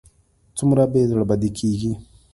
څومره 0.57 0.83
به 0.91 0.99
زړه 1.11 1.23
بدی 1.29 1.49
کېږي. 1.59 1.91